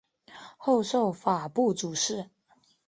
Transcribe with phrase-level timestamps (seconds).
[0.57, 2.25] 后授法部主事。